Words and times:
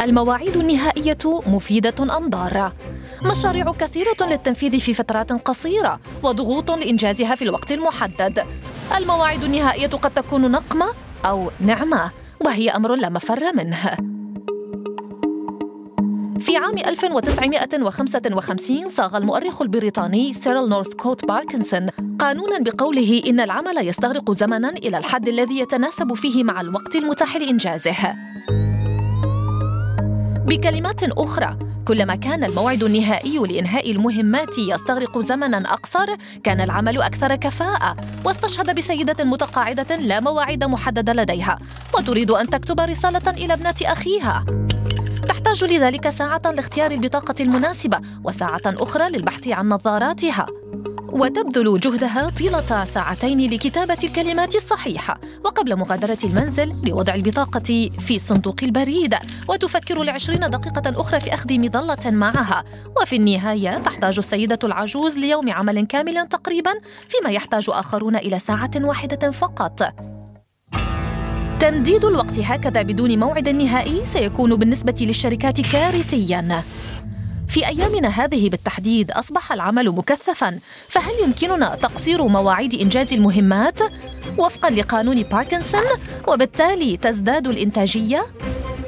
المواعيد 0.00 0.56
النهائية 0.56 1.18
مفيدة 1.46 2.16
أم 2.16 2.30
ضارة؟ 2.30 2.72
مشاريع 3.22 3.72
كثيرة 3.72 4.16
للتنفيذ 4.20 4.78
في 4.78 4.94
فترات 4.94 5.32
قصيرة 5.32 6.00
وضغوط 6.22 6.70
لإنجازها 6.70 7.34
في 7.34 7.42
الوقت 7.42 7.72
المحدد. 7.72 8.44
المواعيد 8.96 9.42
النهائية 9.42 9.86
قد 9.86 10.10
تكون 10.10 10.50
نقمة 10.50 10.86
أو 11.24 11.50
نعمة، 11.60 12.10
وهي 12.40 12.70
أمر 12.70 12.94
لا 12.94 13.08
مفر 13.08 13.40
منه. 13.54 13.96
في 16.40 16.56
عام 16.56 16.78
1955 16.78 18.88
صاغ 18.88 19.16
المؤرخ 19.16 19.62
البريطاني 19.62 20.32
سيرل 20.32 20.68
نورثكوت 20.68 21.24
باركنسون 21.24 21.86
قانونا 22.18 22.58
بقوله 22.58 23.22
إن 23.26 23.40
العمل 23.40 23.88
يستغرق 23.88 24.32
زمنا 24.32 24.68
إلى 24.68 24.98
الحد 24.98 25.28
الذي 25.28 25.58
يتناسب 25.58 26.14
فيه 26.14 26.44
مع 26.44 26.60
الوقت 26.60 26.96
المتاح 26.96 27.36
لإنجازه. 27.36 27.94
بكلمات 30.48 31.02
أخرى. 31.02 31.58
كلما 31.88 32.14
كان 32.14 32.44
الموعد 32.44 32.82
النهائي 32.82 33.38
لإنهاء 33.38 33.90
المهمات 33.90 34.58
يستغرق 34.58 35.18
زمناً 35.18 35.72
أقصر 35.72 36.06
كان 36.44 36.60
العمل 36.60 37.02
أكثر 37.02 37.34
كفاءة. 37.34 37.96
واستشهد 38.24 38.74
بسيدة 38.74 39.24
متقاعدة 39.24 39.96
لا 39.96 40.20
مواعيد 40.20 40.64
محددة 40.64 41.12
لديها. 41.12 41.58
وتريد 41.94 42.30
أن 42.30 42.50
تكتب 42.50 42.80
رسالة 42.80 43.30
إلى 43.30 43.52
ابنة 43.52 43.74
أخيها. 43.82 44.44
تحتاج 45.28 45.64
لذلك 45.64 46.10
ساعة 46.10 46.42
لاختيار 46.44 46.90
البطاقة 46.90 47.34
المناسبة 47.40 48.00
وساعة 48.24 48.62
أخرى 48.66 49.08
للبحث 49.08 49.48
عن 49.48 49.68
نظاراتها. 49.68 50.46
وتبذل 51.12 51.80
جهدها 51.80 52.30
طيلة 52.38 52.84
ساعتين 52.84 53.50
لكتابة 53.50 53.98
الكلمات 54.04 54.54
الصحيحة 54.54 55.20
وقبل 55.44 55.76
مغادرة 55.76 56.18
المنزل 56.24 56.74
لوضع 56.84 57.14
البطاقة 57.14 57.90
في 57.98 58.18
صندوق 58.18 58.56
البريد 58.62 59.14
وتفكر 59.48 60.02
لعشرين 60.02 60.40
دقيقة 60.40 61.00
أخرى 61.00 61.20
في 61.20 61.34
أخذ 61.34 61.58
مظلة 61.58 62.10
معها. 62.10 62.64
وفي 63.02 63.16
النهاية 63.16 63.78
تحتاج 63.78 64.18
السيدة 64.18 64.58
العجوز 64.64 65.18
ليوم 65.18 65.52
عمل 65.52 65.86
كامل 65.86 66.28
تقريبا 66.28 66.70
فيما 67.08 67.30
يحتاج 67.30 67.64
آخرون 67.68 68.16
إلى 68.16 68.38
ساعة 68.38 68.70
واحدة 68.76 69.30
فقط. 69.30 69.94
تمديد 71.60 72.04
الوقت 72.04 72.38
هكذا 72.38 72.82
بدون 72.82 73.18
موعد 73.18 73.48
نهائي 73.48 74.06
سيكون 74.06 74.56
بالنسبة 74.56 74.94
للشركات 75.00 75.60
كارثياً. 75.60 76.62
في 77.58 77.66
أيامنا 77.66 78.08
هذه 78.08 78.50
بالتحديد 78.50 79.10
أصبح 79.10 79.52
العمل 79.52 79.90
مكثفا 79.90 80.58
فهل 80.88 81.12
يمكننا 81.24 81.74
تقصير 81.74 82.26
مواعيد 82.26 82.74
إنجاز 82.74 83.12
المهمات 83.12 83.80
وفقا 84.38 84.70
لقانون 84.70 85.22
باركنسون 85.22 85.82
وبالتالي 86.28 86.96
تزداد 86.96 87.48
الإنتاجية؟ 87.48 88.26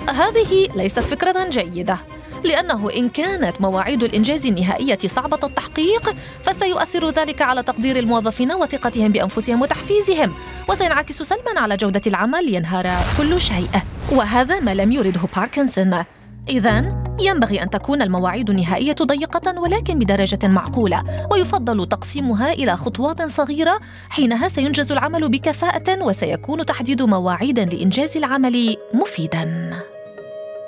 هذه 0.09 0.69
ليست 0.77 0.99
فكرة 1.01 1.49
جيدة 1.49 1.97
لأنه 2.45 2.91
إن 2.91 3.09
كانت 3.09 3.61
مواعيد 3.61 4.03
الإنجاز 4.03 4.47
النهائية 4.47 4.99
صعبة 5.07 5.47
التحقيق 5.47 6.15
فسيؤثر 6.45 7.11
ذلك 7.11 7.43
على 7.43 7.63
تقدير 7.63 7.99
الموظفين 7.99 8.53
وثقتهم 8.53 9.13
بأنفسهم 9.13 9.63
وتحفيزهم 9.63 10.35
وسينعكس 10.69 11.23
سلبا 11.23 11.61
على 11.61 11.77
جودة 11.77 12.03
العمل 12.07 12.55
ينهار 12.55 12.87
كل 13.19 13.41
شيء 13.41 13.71
وهذا 14.13 14.61
ما 14.61 14.75
لم 14.75 14.93
يرده 14.93 15.21
باركنسون. 15.37 16.05
اذا 16.49 17.00
ينبغي 17.21 17.63
أن 17.63 17.71
تكون 17.71 18.03
المواعيد 18.03 18.51
النهائية 18.51 18.97
ضيقة 19.03 19.61
ولكن 19.61 19.99
بدرجة 19.99 20.49
معقولة. 20.49 21.03
ويفضل 21.33 21.87
تقسيمها 21.87 22.53
إلى 22.53 22.77
خطوات 22.77 23.23
صغيرة. 23.23 23.81
حينها 24.09 24.49
سينجز 24.49 24.93
العمل 24.93 25.29
بكفاءة 25.29 26.03
وسيكون 26.03 26.67
تحديد 26.67 27.03
مواعيد 27.03 27.59
لإنجاز 27.75 28.17
العمل 28.17 28.77
مفيداً. 28.95 29.90